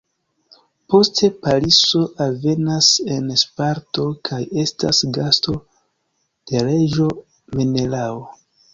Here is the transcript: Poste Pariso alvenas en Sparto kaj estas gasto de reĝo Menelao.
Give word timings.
Poste 0.93 1.29
Pariso 1.43 2.01
alvenas 2.25 2.89
en 3.17 3.29
Sparto 3.43 4.09
kaj 4.31 4.41
estas 4.65 5.05
gasto 5.21 5.59
de 5.61 6.67
reĝo 6.73 7.11
Menelao. 7.59 8.23